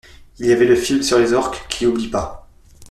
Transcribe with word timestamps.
Y 0.39 0.51
avait 0.51 0.65
le 0.65 0.75
film 0.75 1.03
sur 1.03 1.19
les 1.19 1.31
orques 1.31 1.67
qui 1.69 1.85
oublient 1.85 2.09
pas. 2.09 2.47